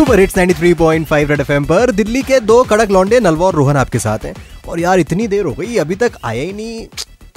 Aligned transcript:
Super 0.00 0.20
hits 0.20 0.38
93.5 0.38 1.30
red 1.30 1.40
FM 1.40 1.64
पर 1.64 1.90
दिल्ली 1.90 2.22
के 2.22 2.40
दो 2.40 2.64
कड़क 2.64 2.90
लौंडे 2.90 3.20
नलवा 3.20 3.46
और 3.46 3.54
रोहन 3.54 3.76
आपके 3.76 3.98
साथ 3.98 4.18
हैं। 4.18 4.34
और 4.68 4.80
यार, 4.80 4.98
इतनी 4.98 5.26
देर 5.28 5.44
हो 5.44 5.52
गई, 5.52 5.76
अभी 5.76 5.94
तक 5.94 6.12
आया 6.24 6.42
ही 6.42 6.52
नहीं। 6.52 6.86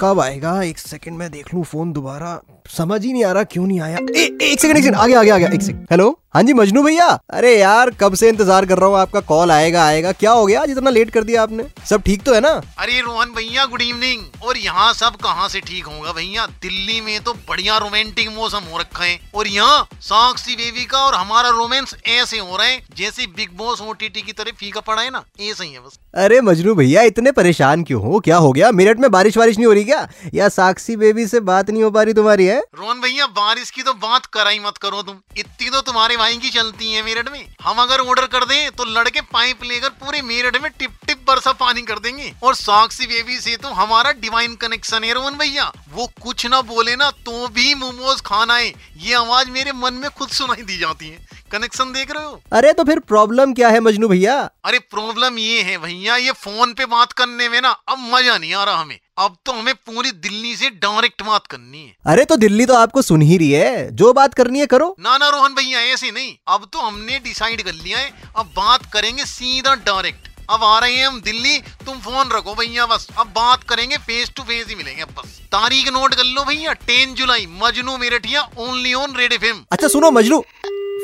कब 0.00 0.20
आएगा? 0.20 0.62
एक 0.62 0.78
सेकंड 0.78 1.18
में 1.18 1.30
देख 1.30 1.54
लूँ 1.54 1.64
फ़ोन 1.64 1.92
दोबारा। 1.92 2.40
समझ 2.70 3.04
ही 3.04 3.12
नहीं 3.12 3.24
आ 3.24 3.32
रहा 3.32 3.44
क्यों 3.44 3.66
नहीं 3.66 3.80
आया। 3.80 3.98
ए, 3.98 4.20
ए, 4.20 4.38
एक 4.42 4.60
सेकंड 4.60 4.76
एक 4.76 4.84
सेकंड 4.84 4.96
आगे 4.96 5.14
आगे 5.14 5.30
आगे 5.30 5.54
एक 5.54 5.62
सेकंड 5.62 5.86
हेलो 5.90 6.18
हाँ 6.34 6.42
जी 6.42 6.52
मजनू 6.52 6.82
भैया। 6.82 7.06
अरे 7.30 7.50
यार 7.58 7.90
कब 7.90 8.14
से 8.14 8.28
इंतज़ार 8.28 8.64
कर 8.66 8.78
रहा 8.78 8.88
हूँ 8.88 8.96
आपका 8.98 9.20
कॉल 9.20 9.50
आएगा 9.52 9.84
आएगा। 9.86 10.12
क्या 10.12 10.30
हो 10.30 10.46
गया? 10.46 10.62
आज 10.62 10.70
इतना 10.70 10.90
लेट 10.90 11.10
कर 11.10 11.24
दिया 11.24 11.42
आपने। 11.42 11.64
सब 11.90 12.02
ठीक 12.02 12.22
तो 12.22 12.32
है 12.34 12.40
ना? 12.40 12.48
अरे 12.78 13.00
रोहन 13.00 13.32
भैया 13.34 13.64
गुड 13.64 13.82
इवनिंग 13.82 14.42
और 14.44 14.56
यहाँ 14.58 14.92
सब 14.92 15.16
कहाँ 15.16 15.48
से 15.48 15.60
ठीक 15.60 15.84
होगा 15.86 16.12
भैया? 16.12 16.46
दिल्ली 16.62 17.00
में 17.00 17.20
तो 17.24 17.34
बढ़िया 17.48 17.76
रोमांटिक 17.78 18.28
मौसम 18.30 18.64
हो 18.72 18.78
रखा 18.78 19.04
है। 19.04 19.18
और 19.34 19.48
यहाँ 19.48 19.86
साक्षी 20.00 20.56
बेबी 20.56 20.84
का 20.84 20.98
और 20.98 21.14
हमारा 21.14 21.48
रोमांस 21.50 21.94
ऐसे 22.08 22.38
हो 22.38 22.56
रहा 22.56 22.66
है 22.66 22.80
जैसे 22.96 23.26
बिग 23.26 23.56
बॉस 23.58 23.82
ओटीटी 23.82 24.22
की 24.22 24.32
तरह 24.32 24.56
फीका 24.60 24.80
पड़ा 24.80 25.02
है 25.02 25.10
ना? 25.10 25.22
ऐसे 25.40 25.64
ही 25.64 25.72
है 25.72 25.80
बस। 25.80 25.98
अरे 26.14 26.40
मजनू 26.40 26.74
भैया 26.74 27.02
इतने 27.04 27.32
परेशान 27.32 27.84
क्यों 27.84 28.02
हो? 28.02 28.20
क्या 28.20 28.36
हो 28.38 28.50
गया? 28.52 28.70
मेरठ 28.72 28.98
में 28.98 29.10
बारिश 29.10 29.36
वारिश 29.36 29.56
नहीं 29.56 29.66
हो 29.66 29.72
रही 29.72 29.84
क्या? 29.84 30.06
या 30.34 30.48
साक्षी 30.50 30.96
बेबी 30.96 31.26
से 31.26 31.40
बात 31.42 31.70
नहीं 31.70 31.82
हो 31.82 31.90
पा 31.90 32.02
रही 32.02 32.14
तुम्हारी 32.14 32.46
है? 32.46 32.53
रोहन 32.56 33.00
भैया, 33.00 33.26
बारिश 33.26 33.70
की 33.70 33.82
तो 33.82 33.92
बात 33.94 34.26
करा 34.26 34.50
ही 34.50 34.58
मत 34.58 34.78
करो 34.78 35.02
तुम। 35.02 35.20
इतनी 35.36 35.70
तो 35.70 35.80
तुम्हारे 35.80 36.16
भाई 36.16 36.36
की 36.36 36.50
चलती 36.50 36.92
है 36.92 37.02
मेरठ 37.02 37.28
में। 37.28 37.54
हम 37.62 37.82
अगर 37.82 38.00
ऑर्डर 38.00 38.26
कर 38.26 38.44
दें 38.44 38.70
तो 38.70 38.84
लड़के 38.84 39.20
पाइप 39.32 39.62
लेकर 39.64 39.88
पूरे 39.96 40.22
मेरठ 40.22 40.56
में 40.56 40.70
टिप 40.70 40.98
टिप 41.06 41.13
बरसा 41.24 41.52
पानी 41.54 41.82
कर 41.82 41.98
देंगे। 41.98 42.32
और 42.42 42.54
साक्षी 42.54 43.06
बेबी 43.06 43.38
से 43.40 43.56
तो 43.56 43.68
हमारा 43.74 44.12
डिवाइन 44.14 44.54
कनेक्शन 44.56 45.04
है 45.04 45.12
रोहन 45.12 45.38
भैया। 45.38 45.72
वो 45.92 46.06
कुछ 46.22 46.46
ना 46.46 46.60
बोले 46.64 46.96
ना 46.96 47.10
तो 47.26 47.46
भी 47.48 47.74
मोमोज 47.74 48.20
खाना 48.22 48.56
है 48.56 48.72
ये 48.98 49.14
आवाज़ 49.14 49.50
मेरे 49.50 49.72
मन 49.74 49.94
में 49.94 50.10
खुद 50.10 50.28
सुनाई 50.30 50.62
दी 50.62 50.78
जाती 50.78 51.08
है। 51.08 51.42
कनेक्शन 51.52 51.92
देख 51.92 52.10
रहे 52.10 52.24
हो? 52.24 52.40
अरे 52.52 52.72
तो 52.72 52.84
फिर 52.84 52.98
प्रॉब्लम 53.00 53.52
क्या 53.54 53.68
है 53.68 53.80
मजनू 53.80 54.08
भैया? 54.08 54.38
अरे 54.64 54.78
प्रॉब्लम 54.80 55.38
ये 55.38 55.62
है 55.62 55.76
भैया 55.78 56.16
ये 56.16 56.32
फ़ोन 56.34 56.72
पे 56.74 56.86
बात 56.86 57.12
करने 57.12 57.48
में 57.48 57.60
ना 57.60 57.70
अब 57.88 57.98
मज़ा 58.12 58.36
नहीं 58.38 58.54
आ 58.54 58.64
रहा 58.64 58.76
हमें। 58.76 58.98
अब 59.18 59.36
तो 59.46 59.52
हमें 59.52 59.74
पूरी 59.76 60.10
दिल्ली 60.12 60.54
से 60.56 60.70
डायरेक्ट 60.82 61.22
बात 61.22 61.46
करनी 61.46 61.78
है। 61.78 61.94
अरे 62.06 62.24
तो 62.24 62.36
दिल्ली 62.36 62.66
तो 62.66 62.74
आपको 62.74 63.02
सुन 63.02 63.22
ही 63.22 63.36
रही 63.38 63.50
है। 63.50 63.90
जो 63.92 64.12
बात 64.12 64.34
करनी 64.34 64.60
है 64.60 64.66
करो। 64.66 64.94
ना 65.00 65.16
ना 65.18 65.28
रोहन 65.28 65.54
भैया 65.54 65.80
ऐसे 65.84 66.10
नहीं। 66.10 66.34
अब 66.48 66.68
तो 66.72 66.80
हमने 66.80 67.18
डिसाइड 67.20 67.62
कर 67.62 67.72
लिया 67.74 67.98
है। 67.98 68.10
अब 68.36 68.52
बात 68.56 68.92
करेंगे 68.92 69.24
सीधा 69.26 69.74
डायरेक्ट 69.84 70.28
अब 70.50 70.64
आ 70.64 70.78
रहे 70.78 70.94
हैं 70.94 71.06
हम 71.06 71.20
दिल्ली, 71.20 71.58
तुम 71.86 71.98
फ़ोन 71.98 72.30
रखो 72.32 72.54
भैया, 72.54 72.86
बस। 72.86 73.06
अब 73.18 73.26
बात 73.26 73.62
करेंगे 73.62 73.96
फेस 73.96 74.32
टू 74.36 74.42
फेस 74.42 74.66
ही 74.68 74.74
मिलेंगे 74.74 75.04
बस। 75.04 75.38
तारीख 75.52 75.88
नोट 75.88 76.14
कर 76.14 76.24
लो 76.24 76.44
भैया, 76.44 76.72
ten 76.72 77.14
July, 77.14 77.46
Majnu 77.62 77.96
Merathiya 77.96 78.48
only 78.58 78.94
on 78.94 79.16
red 79.16 79.32
F 79.32 79.44
अच्छा 79.72 79.88
सुनो 79.88 80.10
मजनू 80.10 80.40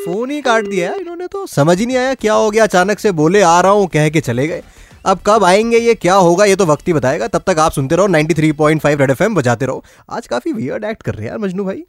फ़ोन 0.05 0.31
ही 0.31 0.41
काट 0.43 0.65
दिया 0.65 0.93
इन्होंने 0.95 1.27
तो 1.27 1.47
समझ 1.47 1.79
ही 1.79 1.87
नहीं 1.87 1.97
आया 1.97 2.15
क्या 2.15 2.35
हो 2.35 2.51
गया, 2.51 2.65
अचानक 2.65 2.99
से 2.99 3.13
बोले, 3.13 3.43
आ 3.43 3.61
रहा 3.61 3.73
हूँ, 3.73 3.87
कह 3.87 4.09
के 4.09 4.21
चले 4.21 4.47
गए। 4.49 4.63
अब 5.07 5.21
कब 5.27 5.45
आएँगे 5.45 5.79
ये, 5.79 5.95
क्या 5.95 6.15
होगा, 6.15 6.45
ये 6.45 6.57
तो 6.57 6.67
वक्त 6.67 6.89
ही 6.89 6.93
बताएगा। 6.93 7.27
तब 7.29 7.43
तक 7.47 7.59
आप 7.59 7.73
सुनते 7.73 7.97
रहो 7.97 8.07
93.5 8.07 9.01
रेड 9.01 9.11
एफएम 9.11 9.35
बजाते 9.35 9.67
रहो। 9.67 9.85
आज 10.11 10.27
काफ़ी 10.27 10.53
वियर्ड 10.53 10.85
एक्ट 10.85 11.03
कर 11.03 11.15
रहे 11.15 11.25
हैं 11.25 11.31
यार 11.31 11.39
मजनू 11.39 11.65
भाई। 11.65 11.83